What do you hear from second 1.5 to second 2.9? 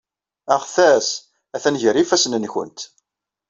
atan gar yifassen-nwent.